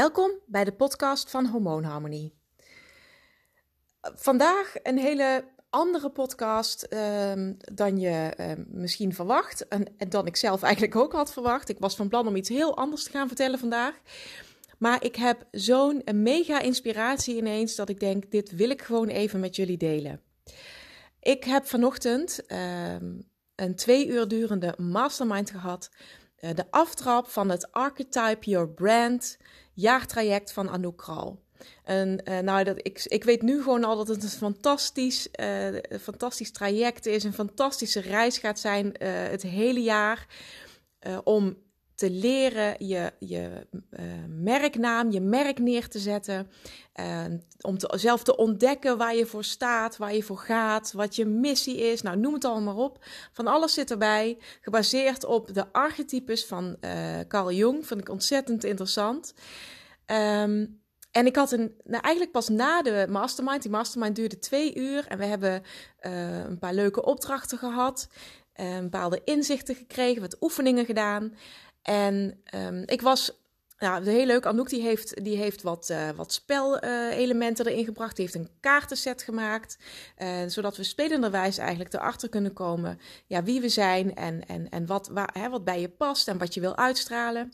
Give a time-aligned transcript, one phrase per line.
[0.00, 2.34] Welkom bij de podcast van Hormoonharmonie.
[4.00, 10.36] Vandaag een hele andere podcast um, dan je um, misschien verwacht en, en dan ik
[10.36, 11.68] zelf eigenlijk ook had verwacht.
[11.68, 13.94] Ik was van plan om iets heel anders te gaan vertellen vandaag.
[14.78, 19.40] Maar ik heb zo'n mega inspiratie ineens dat ik denk, dit wil ik gewoon even
[19.40, 20.20] met jullie delen.
[21.20, 25.90] Ik heb vanochtend um, een twee uur durende mastermind gehad.
[26.40, 29.38] Uh, de aftrap van het Archetype Your Brand
[29.74, 31.42] jaartraject van Anouk Kral.
[31.84, 35.76] En uh, nou, dat, ik, ik weet nu gewoon al dat het een fantastisch, uh,
[36.00, 40.26] fantastisch traject is, een fantastische reis gaat zijn het hele jaar.
[41.24, 41.56] om
[42.00, 43.66] te leren je, je
[44.28, 46.50] merknaam, je merk neer te zetten.
[47.60, 51.24] om te, zelf te ontdekken waar je voor staat, waar je voor gaat, wat je
[51.26, 52.02] missie is.
[52.02, 53.04] Nou, noem het allemaal op.
[53.32, 54.38] Van alles zit erbij.
[54.60, 56.76] Gebaseerd op de archetypes van
[57.28, 57.86] Carl Jung.
[57.86, 59.34] Vind ik ontzettend interessant.
[60.06, 60.80] Um,
[61.10, 65.06] en ik had een, nou eigenlijk pas na de mastermind, die mastermind duurde twee uur
[65.06, 65.62] en we hebben
[66.00, 68.08] uh, een paar leuke opdrachten gehad,
[68.60, 71.34] uh, bepaalde inzichten gekregen, wat oefeningen gedaan.
[71.82, 73.32] En um, ik was,
[73.78, 78.24] nou, heel leuk, Anouk die heeft, die heeft wat, uh, wat spelelementen erin gebracht, die
[78.24, 79.78] heeft een kaartenset gemaakt,
[80.46, 85.10] zodat we spelenderwijs eigenlijk erachter kunnen komen ja, wie we zijn en, en, en wat,
[85.32, 87.52] hè, wat bij je past en wat je wil uitstralen.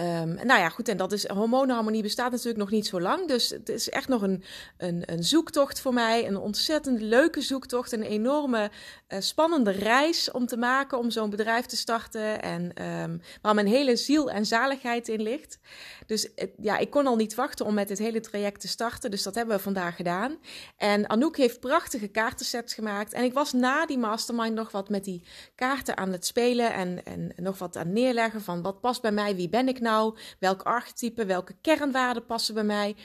[0.00, 3.28] Um, nou ja, goed, en dat is, hormoonharmonie bestaat natuurlijk nog niet zo lang.
[3.28, 4.44] Dus het is echt nog een,
[4.76, 6.26] een, een zoektocht voor mij.
[6.26, 7.92] Een ontzettend leuke zoektocht.
[7.92, 8.70] Een enorme
[9.08, 12.42] uh, spannende reis om te maken, om zo'n bedrijf te starten.
[12.42, 15.58] En um, waar mijn hele ziel en zaligheid in ligt.
[16.06, 19.10] Dus uh, ja, ik kon al niet wachten om met dit hele traject te starten.
[19.10, 20.36] Dus dat hebben we vandaag gedaan.
[20.76, 23.12] En Anouk heeft prachtige kaartensets gemaakt.
[23.12, 25.22] En ik was na die mastermind nog wat met die
[25.54, 26.72] kaarten aan het spelen.
[26.72, 29.86] En, en nog wat aan neerleggen van wat past bij mij, wie ben ik nou?
[29.90, 30.18] Nou?
[30.38, 32.96] Welk archetype, welke kernwaarden passen bij mij?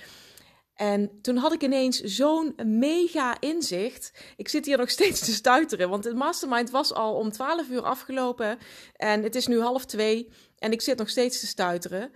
[0.75, 4.11] En toen had ik ineens zo'n mega inzicht.
[4.37, 7.81] Ik zit hier nog steeds te stuiteren, want het mastermind was al om 12 uur
[7.81, 8.57] afgelopen.
[8.95, 12.11] En het is nu half twee en ik zit nog steeds te stuiteren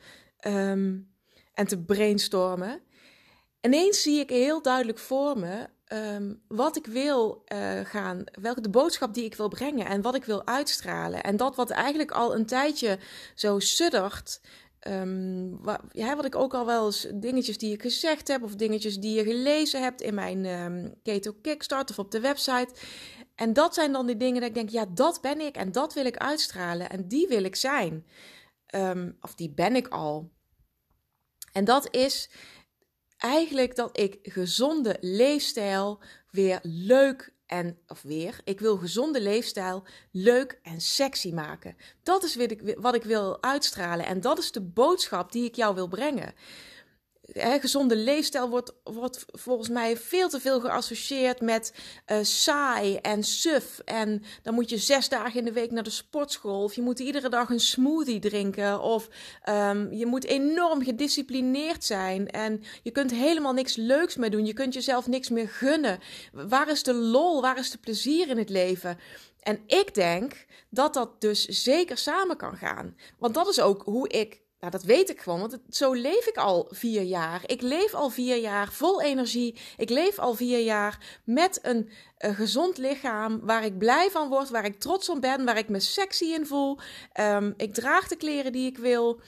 [0.47, 1.11] um,
[1.53, 2.81] en te brainstormen.
[3.61, 8.69] Ineens zie ik heel duidelijk voor me um, wat ik wil uh, gaan, welke de
[8.69, 11.23] boodschap die ik wil brengen en wat ik wil uitstralen.
[11.23, 12.99] En dat wat eigenlijk al een tijdje
[13.35, 14.41] zo suddert.
[14.87, 18.55] Um, wat, ja, wat ik ook al wel eens dingetjes die ik gezegd heb, of
[18.55, 22.73] dingetjes die je gelezen hebt in mijn um, Keto Kickstart of op de website.
[23.35, 25.93] En dat zijn dan die dingen dat ik denk, ja, dat ben ik en dat
[25.93, 28.05] wil ik uitstralen en die wil ik zijn.
[29.21, 30.31] Of die ben ik al.
[31.51, 32.29] En dat is
[33.17, 36.00] eigenlijk dat ik gezonde leefstijl
[36.31, 41.75] weer leuk en, of weer, ik wil gezonde leefstijl leuk en sexy maken.
[42.03, 45.56] Dat is wat ik, wat ik wil uitstralen en dat is de boodschap die ik
[45.56, 46.33] jou wil brengen
[47.39, 51.73] gezonde leefstijl wordt, wordt volgens mij veel te veel geassocieerd met
[52.07, 53.79] uh, saai en suf.
[53.85, 56.63] En dan moet je zes dagen in de week naar de sportschool.
[56.63, 58.81] Of je moet iedere dag een smoothie drinken.
[58.81, 59.07] Of
[59.49, 62.27] um, je moet enorm gedisciplineerd zijn.
[62.27, 64.45] En je kunt helemaal niks leuks meer doen.
[64.45, 65.99] Je kunt jezelf niks meer gunnen.
[66.31, 67.41] Waar is de lol?
[67.41, 68.97] Waar is de plezier in het leven?
[69.39, 72.95] En ik denk dat dat dus zeker samen kan gaan.
[73.17, 76.38] Want dat is ook hoe ik nou, dat weet ik gewoon, want zo leef ik
[76.38, 77.41] al vier jaar.
[77.45, 79.59] Ik leef al vier jaar vol energie.
[79.78, 84.66] Ik leef al vier jaar met een, gezond lichaam waar ik blij van word, waar
[84.66, 86.78] ik trots op ben, waar ik me sexy in voel.
[87.19, 89.22] Um, ik draag de kleren die ik wil.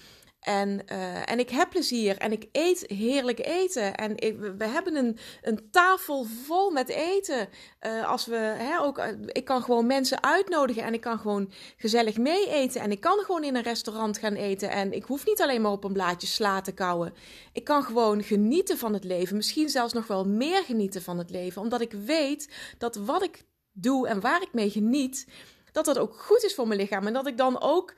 [0.49, 3.95] En, uh, en ik heb plezier en ik eet heerlijk eten.
[3.95, 7.49] En ik, we hebben een, een tafel vol met eten.
[7.81, 11.51] Uh, als we, hè, ook, uh, ik kan gewoon mensen uitnodigen en ik kan gewoon
[11.77, 12.81] gezellig mee eten.
[12.81, 14.69] En ik kan gewoon in een restaurant gaan eten.
[14.69, 17.13] En ik hoef niet alleen maar op een blaadje sla te kouwen.
[17.53, 19.35] Ik kan gewoon genieten van het leven.
[19.35, 21.61] Misschien zelfs nog wel meer genieten van het leven.
[21.61, 25.27] Omdat ik weet dat wat ik doe en waar ik mee geniet
[25.71, 27.07] dat dat ook goed is voor mijn lichaam.
[27.07, 27.93] En dat ik dan ook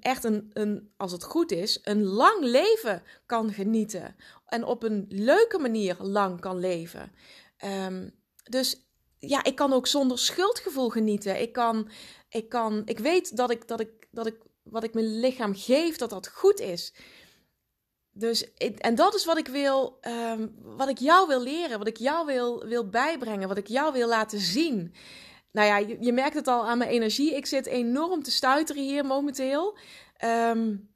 [0.00, 4.16] echt een, een, als het goed is, een lang leven kan genieten.
[4.46, 7.12] En op een leuke manier lang kan leven.
[7.86, 8.86] Um, dus
[9.18, 11.40] ja, ik kan ook zonder schuldgevoel genieten.
[11.40, 11.88] Ik kan,
[12.28, 15.96] ik kan, ik weet dat ik, dat ik, dat ik, wat ik mijn lichaam geef,
[15.96, 16.94] dat dat goed is.
[18.16, 21.96] Dus, en dat is wat ik wil, um, wat ik jou wil leren, wat ik
[21.96, 24.94] jou wil, wil bijbrengen, wat ik jou wil laten zien
[25.54, 27.34] nou ja, je, je, merkt het al aan mijn energie.
[27.34, 29.78] Ik zit enorm te stuiteren hier momenteel.
[30.24, 30.90] Um,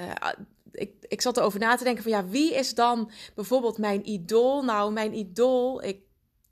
[0.00, 0.32] uh,
[0.72, 4.62] ik, ik zat erover na te denken van ja, wie is dan bijvoorbeeld mijn idool?
[4.62, 6.02] Nou, mijn idool, ik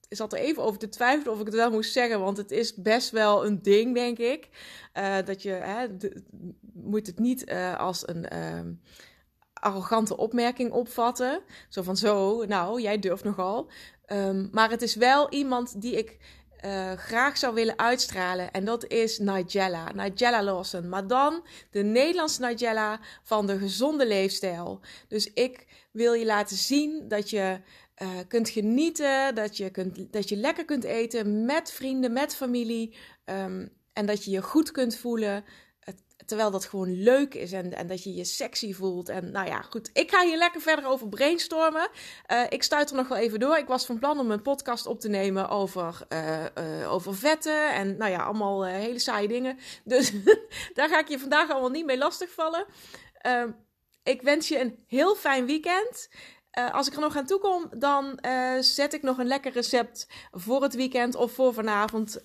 [0.08, 2.74] zat er even over te twijfelen of ik het wel moest zeggen, want het is
[2.74, 4.48] best wel een ding, denk ik.
[4.94, 5.86] Uh, dat je hè,
[6.72, 8.28] moet het niet uh, als een
[9.52, 11.42] arrogante opmerking opvatten.
[11.68, 13.70] Zo van zo, nou, jij durft nogal.
[14.12, 16.18] Um, maar het is wel iemand die ik
[16.64, 18.50] uh, graag zou willen uitstralen.
[18.50, 19.92] En dat is Nigella.
[19.92, 20.88] Nigella Lawson.
[20.88, 24.80] Maar dan de Nederlandse Nigella van de gezonde leefstijl.
[25.08, 27.60] Dus ik wil je laten zien dat je
[28.02, 29.34] uh, kunt genieten.
[29.34, 32.96] Dat je, kunt, dat je lekker kunt eten met vrienden, met familie.
[33.24, 35.44] Um, en dat je je goed kunt voelen.
[36.26, 39.08] Terwijl dat gewoon leuk is en, en dat je je sexy voelt.
[39.08, 39.90] En nou ja, goed.
[39.92, 41.88] Ik ga hier lekker verder over brainstormen.
[42.32, 43.56] Uh, ik stuit er nog wel even door.
[43.56, 47.72] Ik was van plan om een podcast op te nemen over, uh, uh, over vetten.
[47.72, 49.58] En nou ja, allemaal hele saaie dingen.
[49.84, 50.12] Dus
[50.74, 52.66] daar ga ik je vandaag allemaal niet mee lastigvallen.
[53.18, 53.50] Ehm,
[54.02, 56.08] ik wens je een heel fijn weekend.
[56.58, 59.52] Uh, als ik er nog aan toe kom, dan uh, zet ik nog een lekker
[59.52, 62.18] recept voor het weekend of voor vanavond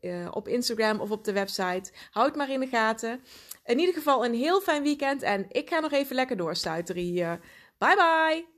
[0.00, 1.92] uh, op Instagram of op de website.
[2.10, 3.20] Houd maar in de gaten.
[3.64, 7.40] In ieder geval een heel fijn weekend en ik ga nog even lekker doorstuiteren hier.
[7.78, 8.57] Bye bye!